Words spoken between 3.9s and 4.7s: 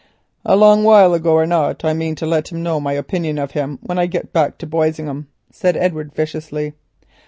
I get back to